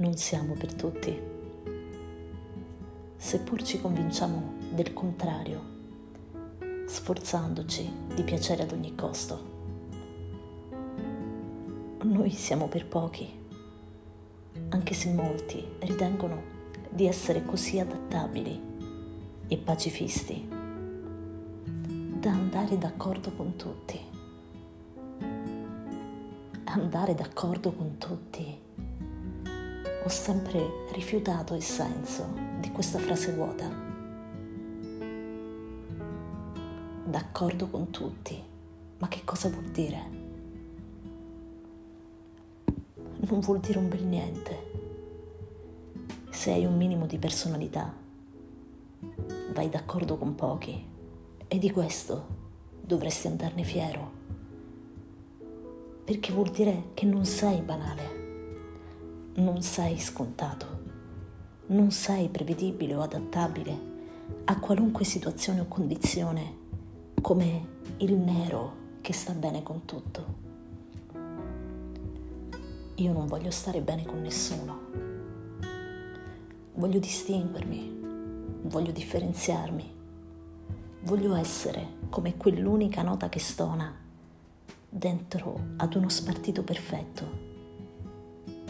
non 0.00 0.16
siamo 0.16 0.54
per 0.54 0.74
tutti. 0.74 1.18
Seppur 3.16 3.62
ci 3.62 3.80
convinciamo 3.80 4.54
del 4.72 4.94
contrario, 4.94 5.62
sforzandoci 6.86 7.92
di 8.14 8.22
piacere 8.22 8.62
ad 8.62 8.72
ogni 8.72 8.94
costo. 8.94 9.48
Noi 12.02 12.30
siamo 12.30 12.66
per 12.68 12.86
pochi, 12.86 13.28
anche 14.70 14.94
se 14.94 15.12
molti 15.12 15.66
ritengono 15.80 16.42
di 16.88 17.06
essere 17.06 17.44
così 17.44 17.78
adattabili 17.78 18.68
e 19.48 19.56
pacifisti 19.58 20.48
da 22.18 22.30
andare 22.30 22.78
d'accordo 22.78 23.32
con 23.32 23.54
tutti. 23.54 24.00
Andare 26.64 27.14
d'accordo 27.14 27.72
con 27.72 27.98
tutti 27.98 28.68
ho 30.02 30.08
sempre 30.08 30.86
rifiutato 30.92 31.54
il 31.54 31.62
senso 31.62 32.26
di 32.58 32.70
questa 32.72 32.98
frase 32.98 33.32
vuota. 33.32 33.68
D'accordo 37.04 37.68
con 37.68 37.90
tutti, 37.90 38.42
ma 38.98 39.08
che 39.08 39.20
cosa 39.24 39.50
vuol 39.50 39.66
dire? 39.66 40.18
Non 43.18 43.40
vuol 43.40 43.60
dire 43.60 43.78
un 43.78 43.88
bel 43.88 44.04
niente. 44.04 44.68
Se 46.30 46.50
hai 46.50 46.64
un 46.64 46.78
minimo 46.78 47.04
di 47.04 47.18
personalità, 47.18 47.92
vai 49.52 49.68
d'accordo 49.68 50.16
con 50.16 50.34
pochi 50.34 50.82
e 51.46 51.58
di 51.58 51.70
questo 51.70 52.38
dovresti 52.80 53.26
andarne 53.26 53.64
fiero, 53.64 54.10
perché 56.04 56.32
vuol 56.32 56.48
dire 56.48 56.84
che 56.94 57.04
non 57.04 57.26
sei 57.26 57.60
banale 57.60 58.20
non 59.34 59.62
sei 59.62 59.98
scontato, 59.98 60.66
non 61.66 61.92
sei 61.92 62.28
prevedibile 62.28 62.94
o 62.94 63.02
adattabile 63.02 63.88
a 64.44 64.58
qualunque 64.58 65.04
situazione 65.04 65.60
o 65.60 65.66
condizione 65.68 66.58
come 67.20 67.78
il 67.98 68.14
nero 68.14 68.76
che 69.00 69.12
sta 69.12 69.32
bene 69.32 69.62
con 69.62 69.84
tutto. 69.84 70.48
Io 72.96 73.12
non 73.12 73.26
voglio 73.26 73.50
stare 73.50 73.80
bene 73.80 74.04
con 74.04 74.20
nessuno, 74.20 74.78
voglio 76.74 76.98
distinguermi, 76.98 77.98
voglio 78.62 78.90
differenziarmi, 78.90 79.94
voglio 81.02 81.34
essere 81.36 81.98
come 82.10 82.36
quell'unica 82.36 83.02
nota 83.02 83.28
che 83.28 83.38
stona 83.38 83.94
dentro 84.88 85.60
ad 85.76 85.94
uno 85.94 86.08
spartito 86.08 86.62
perfetto 86.64 87.49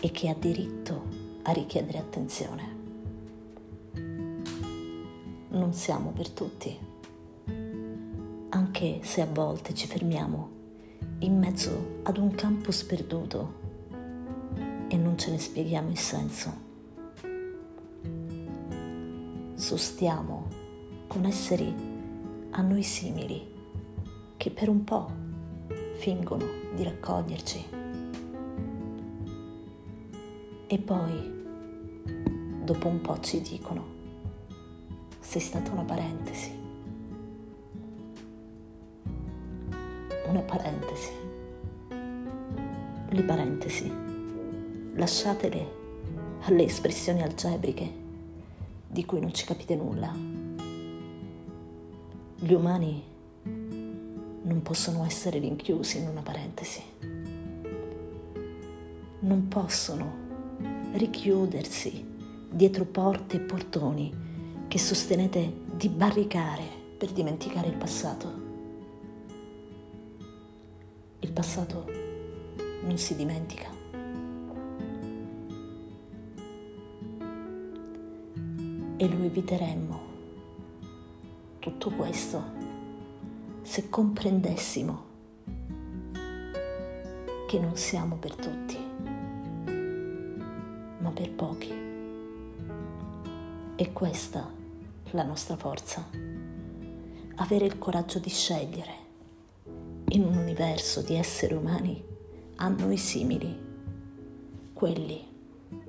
e 0.00 0.10
che 0.10 0.28
ha 0.28 0.34
diritto 0.34 1.02
a 1.42 1.52
richiedere 1.52 1.98
attenzione. 1.98 2.78
Non 5.50 5.72
siamo 5.72 6.10
per 6.10 6.30
tutti, 6.30 6.78
anche 8.48 9.00
se 9.02 9.20
a 9.20 9.26
volte 9.26 9.74
ci 9.74 9.86
fermiamo 9.86 10.58
in 11.20 11.38
mezzo 11.38 12.00
ad 12.04 12.16
un 12.16 12.34
campo 12.34 12.70
sperduto 12.72 13.58
e 14.88 14.96
non 14.96 15.18
ce 15.18 15.30
ne 15.30 15.38
spieghiamo 15.38 15.90
il 15.90 15.98
senso. 15.98 16.68
Sostiamo 19.54 20.48
con 21.06 21.26
esseri 21.26 21.74
a 22.50 22.62
noi 22.62 22.82
simili 22.82 23.46
che 24.36 24.50
per 24.50 24.68
un 24.68 24.84
po' 24.84 25.10
fingono 25.96 26.46
di 26.74 26.82
raccoglierci 26.82 27.89
e 30.72 30.78
poi, 30.78 31.44
dopo 32.62 32.86
un 32.86 33.00
po' 33.00 33.18
ci 33.18 33.40
dicono, 33.40 33.84
sei 35.18 35.40
stata 35.40 35.72
una 35.72 35.82
parentesi. 35.82 36.52
Una 40.28 40.42
parentesi. 40.42 41.10
Le 43.08 43.22
parentesi, 43.24 43.92
lasciatele 44.94 45.78
alle 46.42 46.62
espressioni 46.62 47.22
algebriche 47.22 47.92
di 48.86 49.04
cui 49.04 49.18
non 49.18 49.34
ci 49.34 49.44
capite 49.44 49.74
nulla. 49.74 50.14
Gli 52.36 52.52
umani 52.52 53.02
non 53.42 54.60
possono 54.62 55.04
essere 55.04 55.40
rinchiusi 55.40 55.98
in 55.98 56.06
una 56.06 56.22
parentesi. 56.22 56.80
Non 59.18 59.48
possono 59.48 60.19
richiudersi 60.92 62.04
dietro 62.50 62.84
porte 62.84 63.36
e 63.36 63.40
portoni 63.40 64.12
che 64.66 64.78
sostenete 64.78 65.52
di 65.74 65.88
barricare 65.88 66.64
per 66.96 67.12
dimenticare 67.12 67.68
il 67.68 67.76
passato. 67.76 68.48
Il 71.20 71.32
passato 71.32 71.86
non 72.82 72.96
si 72.96 73.14
dimentica. 73.14 73.68
E 78.96 79.08
lo 79.08 79.24
eviteremmo 79.24 80.00
tutto 81.58 81.90
questo 81.90 82.42
se 83.62 83.88
comprendessimo 83.88 85.04
che 87.46 87.58
non 87.58 87.76
siamo 87.76 88.16
per 88.16 88.34
tutti 88.34 88.79
ma 91.10 91.12
per 91.12 91.30
pochi. 91.32 91.72
E 93.76 93.92
questa 93.92 94.48
la 95.10 95.24
nostra 95.24 95.56
forza. 95.56 96.08
Avere 97.36 97.64
il 97.64 97.78
coraggio 97.78 98.18
di 98.18 98.28
scegliere 98.28 99.08
in 100.10 100.24
un 100.24 100.36
universo 100.36 101.02
di 101.02 101.14
esseri 101.14 101.54
umani 101.54 102.02
a 102.56 102.68
noi 102.68 102.96
simili, 102.96 103.58
quelli 104.72 105.26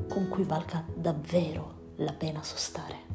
con 0.07 0.27
cui 0.27 0.43
valga 0.43 0.83
davvero 0.93 1.89
la 1.97 2.13
pena 2.13 2.41
sostare. 2.41 3.10